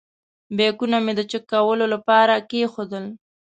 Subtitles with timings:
[0.57, 3.05] بیکونه مې د چېک کولو لپاره کېښودل.